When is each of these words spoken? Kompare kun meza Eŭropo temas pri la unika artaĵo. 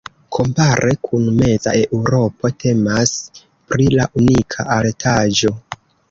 Kompare 0.35 0.93
kun 1.07 1.25
meza 1.41 1.73
Eŭropo 1.81 2.49
temas 2.63 3.11
pri 3.73 3.87
la 3.99 4.07
unika 4.21 4.65
artaĵo. 4.77 5.53